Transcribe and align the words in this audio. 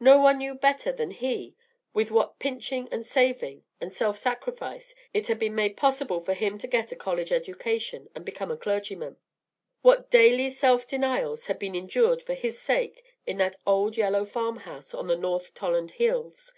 No 0.00 0.16
one 0.20 0.38
knew 0.38 0.54
better 0.54 0.90
than 0.90 1.10
he 1.10 1.54
with 1.92 2.10
what 2.10 2.38
pinching 2.38 2.88
and 2.90 3.04
saving 3.04 3.62
and 3.78 3.92
self 3.92 4.16
sacrifice 4.16 4.94
it 5.12 5.26
had 5.28 5.38
been 5.38 5.54
made 5.54 5.76
possible 5.76 6.18
for 6.18 6.32
him 6.32 6.56
to 6.56 6.66
get 6.66 6.92
a 6.92 6.96
college 6.96 7.30
education 7.30 8.08
and 8.14 8.24
become 8.24 8.50
a 8.50 8.56
clergyman; 8.56 9.18
what 9.82 10.10
daily 10.10 10.48
self 10.48 10.88
denials 10.88 11.44
had 11.44 11.58
been 11.58 11.74
endured 11.74 12.22
for 12.22 12.32
his 12.32 12.58
sake 12.58 13.04
in 13.26 13.36
that 13.36 13.56
old 13.66 13.98
yellow 13.98 14.24
farm 14.24 14.60
house 14.60 14.94
on 14.94 15.08
the 15.08 15.14
North 15.16 15.52
Tolland 15.52 15.90
hills. 15.90 16.50